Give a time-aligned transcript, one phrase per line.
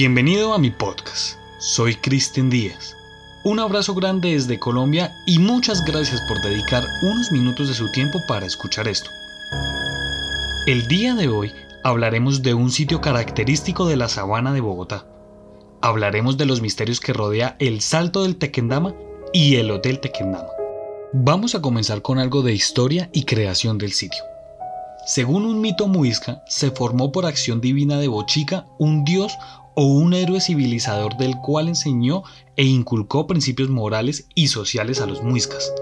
[0.00, 1.36] Bienvenido a mi podcast.
[1.58, 2.96] Soy Cristian Díaz.
[3.44, 8.18] Un abrazo grande desde Colombia y muchas gracias por dedicar unos minutos de su tiempo
[8.26, 9.10] para escuchar esto.
[10.66, 11.52] El día de hoy
[11.84, 15.04] hablaremos de un sitio característico de la sabana de Bogotá.
[15.82, 18.94] Hablaremos de los misterios que rodea el Salto del Tequendama
[19.34, 20.48] y el Hotel Tequendama.
[21.12, 24.24] Vamos a comenzar con algo de historia y creación del sitio.
[25.04, 29.36] Según un mito muisca, se formó por acción divina de Bochica un dios
[29.74, 32.22] o un héroe civilizador del cual enseñó
[32.56, 35.72] e inculcó principios morales y sociales a los muiscas.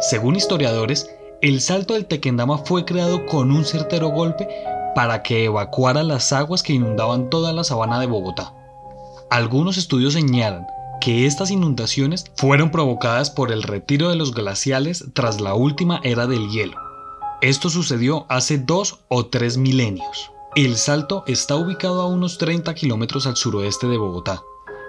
[0.00, 4.48] Según historiadores, el salto del Tequendama fue creado con un certero golpe
[4.94, 8.54] para que evacuara las aguas que inundaban toda la sabana de Bogotá.
[9.30, 10.66] Algunos estudios señalan
[11.00, 16.26] que estas inundaciones fueron provocadas por el retiro de los glaciales tras la última era
[16.26, 16.78] del hielo.
[17.42, 20.30] Esto sucedió hace dos o tres milenios.
[20.56, 24.44] El Salto está ubicado a unos 30 kilómetros al suroeste de Bogotá,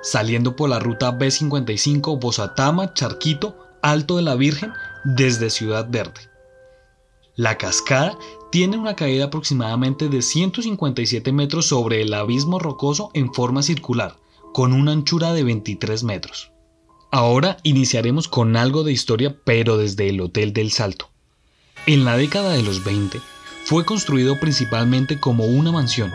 [0.00, 4.72] saliendo por la ruta B55 Bozatama, Charquito, Alto de la Virgen,
[5.04, 6.30] desde Ciudad Verde.
[7.36, 8.16] La cascada
[8.50, 14.16] tiene una caída aproximadamente de 157 metros sobre el abismo rocoso en forma circular,
[14.54, 16.52] con una anchura de 23 metros.
[17.10, 21.10] Ahora iniciaremos con algo de historia, pero desde el Hotel del Salto.
[21.84, 23.20] En la década de los 20,
[23.70, 26.12] fue construido principalmente como una mansión,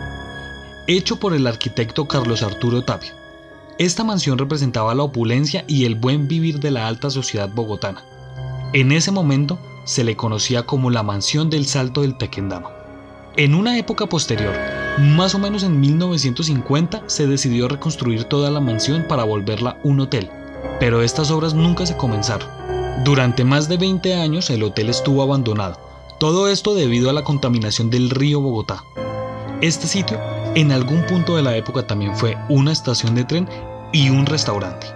[0.88, 3.16] hecho por el arquitecto Carlos Arturo Tapia.
[3.78, 8.04] Esta mansión representaba la opulencia y el buen vivir de la alta sociedad bogotana.
[8.74, 12.72] En ese momento se le conocía como la mansión del Salto del Tequendama.
[13.38, 14.54] En una época posterior,
[15.00, 20.30] más o menos en 1950, se decidió reconstruir toda la mansión para volverla un hotel,
[20.82, 22.50] pero estas obras nunca se comenzaron.
[23.06, 25.85] Durante más de 20 años el hotel estuvo abandonado,
[26.18, 28.84] todo esto debido a la contaminación del río Bogotá.
[29.62, 30.20] Este sitio
[30.56, 33.50] en algún punto de la época también fue una estación de tren
[33.92, 34.88] y un restaurante.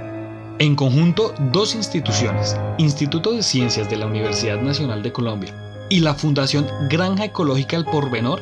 [0.59, 5.53] En conjunto, dos instituciones, Instituto de Ciencias de la Universidad Nacional de Colombia
[5.89, 8.41] y la Fundación Granja Ecológica El Porvenor,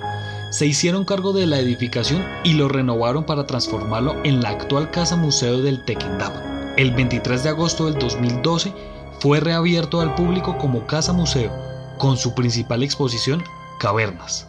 [0.51, 5.15] se hicieron cargo de la edificación y lo renovaron para transformarlo en la actual Casa
[5.15, 6.73] Museo del Tequendama.
[6.77, 8.71] El 23 de agosto del 2012
[9.19, 11.51] fue reabierto al público como Casa Museo
[11.97, 13.43] con su principal exposición,
[13.79, 14.47] Cavernas.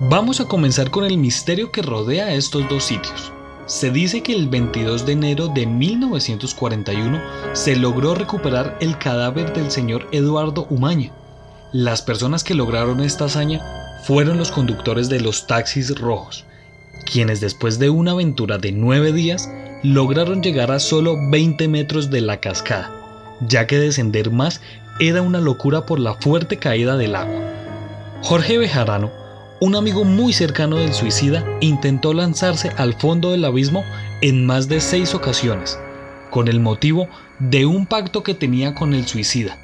[0.00, 3.32] Vamos a comenzar con el misterio que rodea estos dos sitios.
[3.66, 7.20] Se dice que el 22 de enero de 1941
[7.54, 11.12] se logró recuperar el cadáver del señor Eduardo Umaña.
[11.72, 13.62] Las personas que lograron esta hazaña
[14.04, 16.44] fueron los conductores de los taxis rojos,
[17.10, 19.48] quienes después de una aventura de nueve días
[19.82, 22.90] lograron llegar a solo 20 metros de la cascada,
[23.40, 24.60] ya que descender más
[25.00, 27.40] era una locura por la fuerte caída del agua.
[28.22, 29.10] Jorge Bejarano,
[29.60, 33.84] un amigo muy cercano del suicida, intentó lanzarse al fondo del abismo
[34.20, 35.78] en más de seis ocasiones,
[36.30, 39.58] con el motivo de un pacto que tenía con el suicida,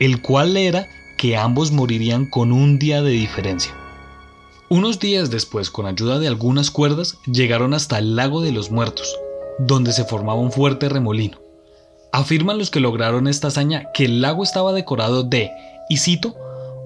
[0.00, 3.74] el cual era que ambos morirían con un día de diferencia.
[4.68, 9.14] Unos días después, con ayuda de algunas cuerdas, llegaron hasta el lago de los muertos,
[9.58, 11.43] donde se formaba un fuerte remolino.
[12.14, 15.50] Afirman los que lograron esta hazaña que el lago estaba decorado de,
[15.88, 16.36] y cito,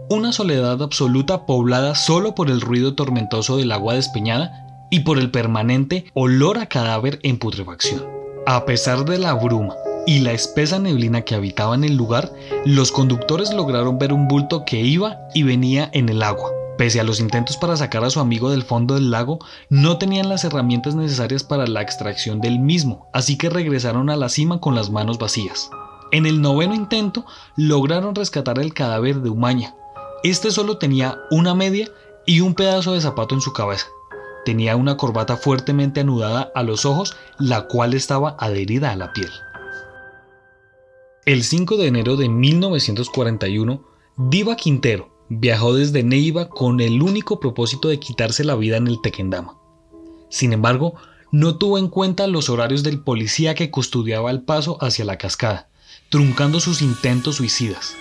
[0.09, 5.31] una soledad absoluta poblada solo por el ruido tormentoso del agua despeñada y por el
[5.31, 8.06] permanente olor a cadáver en putrefacción.
[8.47, 9.75] A pesar de la bruma
[10.06, 12.33] y la espesa neblina que habitaba en el lugar,
[12.65, 16.57] los conductores lograron ver un bulto que iba y venía en el agua.
[16.78, 20.28] Pese a los intentos para sacar a su amigo del fondo del lago, no tenían
[20.28, 24.76] las herramientas necesarias para la extracción del mismo, así que regresaron a la cima con
[24.76, 25.70] las manos vacías.
[26.12, 27.26] En el noveno intento,
[27.56, 29.75] lograron rescatar el cadáver de Umaña.
[30.23, 31.91] Este solo tenía una media
[32.26, 33.87] y un pedazo de zapato en su cabeza.
[34.44, 39.31] Tenía una corbata fuertemente anudada a los ojos, la cual estaba adherida a la piel.
[41.26, 43.82] El 5 de enero de 1941,
[44.17, 49.00] Diva Quintero, viajó desde Neiva con el único propósito de quitarse la vida en el
[49.00, 49.56] Tequendama.
[50.30, 50.94] Sin embargo,
[51.30, 55.69] no tuvo en cuenta los horarios del policía que custodiaba el paso hacia la cascada,
[56.08, 57.94] truncando sus intentos suicidas.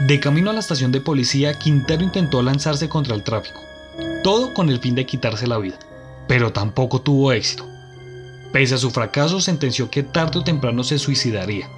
[0.00, 3.60] De camino a la estación de policía, Quintero intentó lanzarse contra el tráfico,
[4.22, 5.78] todo con el fin de quitarse la vida,
[6.28, 7.66] pero tampoco tuvo éxito.
[8.52, 11.68] Pese a su fracaso, sentenció que tarde o temprano se suicidaría.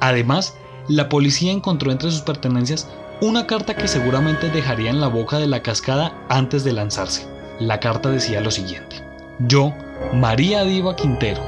[0.00, 0.54] Además,
[0.88, 2.88] la policía encontró entre sus pertenencias
[3.20, 7.26] una carta que seguramente dejaría en la boca de la cascada antes de lanzarse.
[7.58, 9.02] La carta decía lo siguiente.
[9.38, 9.72] Yo,
[10.12, 11.42] María Diva Quintero,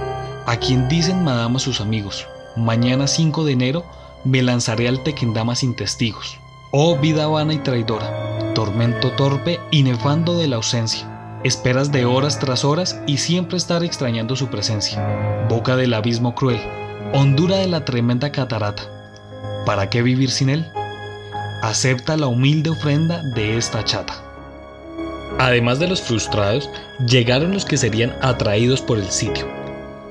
[0.47, 2.27] a quien dicen madama sus amigos,
[2.57, 3.85] mañana 5 de enero
[4.25, 6.39] me lanzaré al Tequendama sin testigos.
[6.71, 12.39] Oh vida vana y traidora, tormento torpe y nefando de la ausencia, esperas de horas
[12.39, 15.47] tras horas y siempre estar extrañando su presencia.
[15.49, 16.61] Boca del abismo cruel,
[17.13, 18.85] hondura de la tremenda catarata.
[19.67, 20.71] ¿Para qué vivir sin él?
[21.63, 24.23] Acepta la humilde ofrenda de esta chata.
[25.39, 26.71] Además de los frustrados,
[27.05, 29.49] llegaron los que serían atraídos por el sitio.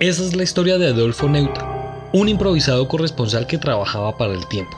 [0.01, 1.65] Esa es la historia de Adolfo Neuta,
[2.11, 4.77] un improvisado corresponsal que trabajaba para el tiempo.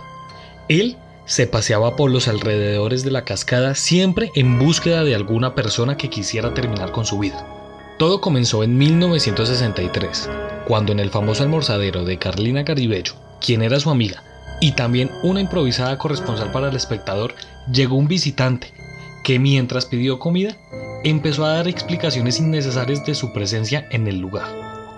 [0.68, 0.95] Él
[1.25, 6.12] se paseaba por los alrededores de la cascada siempre en búsqueda de alguna persona que
[6.12, 7.48] quisiera terminar con su vida.
[7.98, 10.30] Todo comenzó en 1963,
[10.68, 14.24] cuando en el famoso almorzadero de Carlina Garibello, quien era su amiga
[14.59, 17.35] y también una improvisada corresponsal para el espectador,
[17.71, 18.73] llegó un visitante
[19.23, 20.56] que mientras pidió comida
[21.03, 24.47] empezó a dar explicaciones innecesarias de su presencia en el lugar.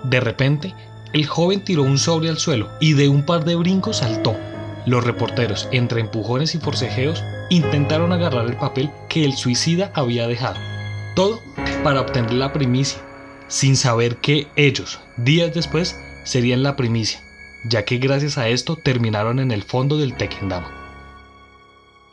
[0.03, 0.73] De repente,
[1.13, 4.35] el joven tiró un sobre al suelo y de un par de brincos saltó
[4.85, 10.59] los reporteros, entre empujones y forcejeos, intentaron agarrar el papel que el suicida había dejado.
[11.15, 11.39] Todo
[11.83, 12.99] para obtener la primicia,
[13.47, 17.21] sin saber que ellos, días después, serían la primicia,
[17.69, 20.71] ya que gracias a esto terminaron en el fondo del Tequendama.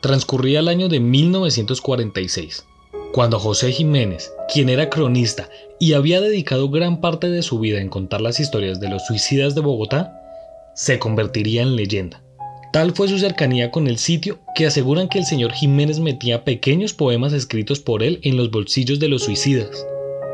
[0.01, 2.65] Transcurría el año de 1946,
[3.11, 5.49] cuando José Jiménez, quien era cronista
[5.79, 9.55] y había dedicado gran parte de su vida en contar las historias de los suicidas
[9.55, 10.15] de Bogotá,
[10.75, 12.21] se convertiría en leyenda.
[12.71, 16.93] Tal fue su cercanía con el sitio que aseguran que el señor Jiménez metía pequeños
[16.93, 19.85] poemas escritos por él en los bolsillos de los suicidas.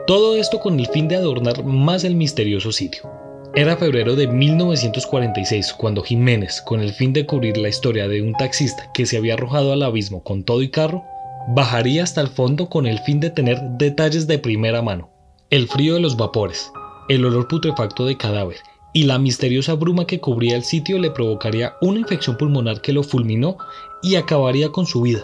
[0.06, 3.25] Todo esto con el fin de adornar más el misterioso sitio.
[3.57, 8.34] Era febrero de 1946 cuando Jiménez, con el fin de cubrir la historia de un
[8.34, 11.06] taxista que se había arrojado al abismo con todo y carro,
[11.48, 15.10] bajaría hasta el fondo con el fin de tener detalles de primera mano.
[15.52, 16.69] El frío de los vapores,
[17.07, 18.57] el olor putrefacto de cadáver
[18.92, 23.04] y la misteriosa bruma que cubría el sitio le provocaría una infección pulmonar que lo
[23.04, 23.57] fulminó
[24.04, 25.22] y acabaría con su vida,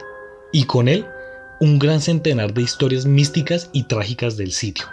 [0.53, 1.05] y con él
[1.59, 4.85] un gran centenar de historias místicas y trágicas del sitio.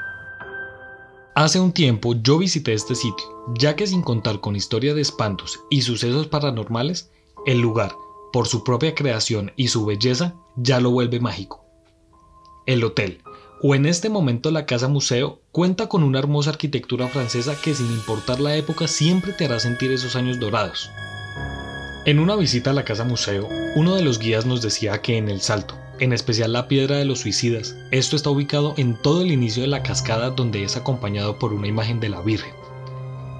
[1.38, 3.24] Hace un tiempo yo visité este sitio,
[3.56, 7.12] ya que sin contar con historia de espantos y sucesos paranormales,
[7.46, 7.94] el lugar,
[8.32, 11.64] por su propia creación y su belleza, ya lo vuelve mágico.
[12.66, 13.22] El hotel,
[13.62, 17.86] o en este momento la casa museo cuenta con una hermosa arquitectura francesa que sin
[17.86, 20.90] importar la época siempre te hará sentir esos años dorados.
[22.04, 25.28] En una visita a la casa museo, uno de los guías nos decía que en
[25.28, 29.32] el Salto, en especial la Piedra de los Suicidas, esto está ubicado en todo el
[29.32, 32.52] inicio de la cascada donde es acompañado por una imagen de la Virgen.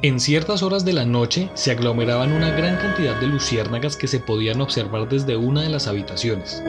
[0.03, 4.21] En ciertas horas de la noche se aglomeraban una gran cantidad de luciérnagas que se
[4.21, 6.63] podían observar desde una de las habitaciones.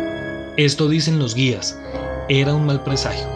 [0.57, 1.79] Esto dicen los guías,
[2.27, 3.27] era un mal presagio,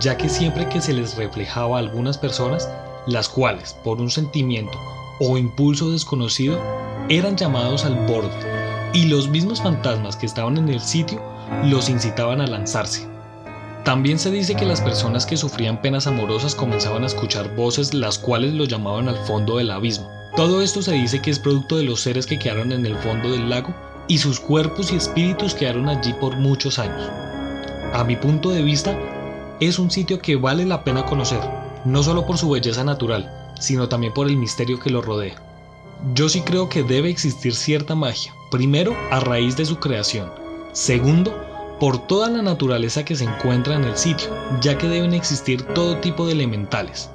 [0.00, 2.68] ya que siempre que se les reflejaba a algunas personas,
[3.06, 4.78] las cuales, por un sentimiento
[5.18, 6.60] o impulso desconocido,
[7.08, 8.30] eran llamados al borde,
[8.92, 11.20] y los mismos fantasmas que estaban en el sitio
[11.64, 13.08] los incitaban a lanzarse.
[13.84, 18.18] También se dice que las personas que sufrían penas amorosas comenzaban a escuchar voces las
[18.18, 20.08] cuales los llamaban al fondo del abismo.
[20.36, 23.30] Todo esto se dice que es producto de los seres que quedaron en el fondo
[23.30, 23.74] del lago
[24.06, 27.10] y sus cuerpos y espíritus quedaron allí por muchos años
[27.92, 28.96] a mi punto de vista,
[29.58, 31.40] es un sitio que vale la pena conocer,
[31.84, 35.34] no solo por su belleza natural, sino también por el misterio que lo rodea.
[36.14, 40.30] Yo sí creo que debe existir cierta magia, primero a raíz de su creación,
[40.72, 41.34] segundo
[41.78, 44.28] por toda la naturaleza que se encuentra en el sitio,
[44.60, 47.10] ya que deben existir todo tipo de elementales,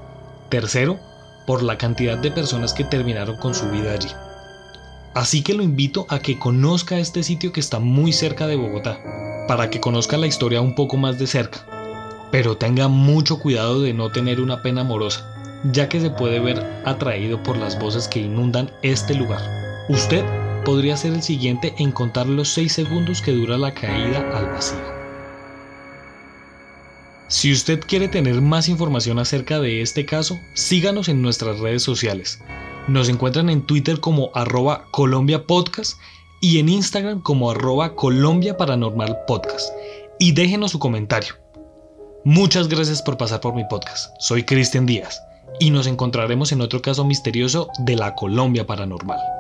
[0.50, 1.00] tercero
[1.46, 4.10] por la cantidad de personas que terminaron con su vida allí.
[5.14, 9.00] Así que lo invito a que conozca este sitio que está muy cerca de Bogotá,
[9.48, 11.60] para que conozca la historia un poco más de cerca.
[12.32, 15.26] Pero tenga mucho cuidado de no tener una pena amorosa,
[15.72, 19.42] ya que se puede ver atraído por las voces que inundan este lugar.
[19.88, 20.26] Usted
[20.66, 24.96] podría ser el siguiente en contar los 6 segundos que dura la caída al vacío.
[27.30, 32.40] Si usted quiere tener más información acerca de este caso, síganos en nuestras redes sociales.
[32.88, 35.44] Nos encuentran en Twitter como arroba Colombia
[36.42, 39.18] y en Instagram como arroba Colombia Paranormal.
[40.20, 41.36] Y déjenos su comentario.
[42.24, 44.14] Muchas gracias por pasar por mi podcast.
[44.20, 45.20] Soy Cristian Díaz
[45.60, 49.35] y nos encontraremos en otro caso misterioso de la Colombia Paranormal.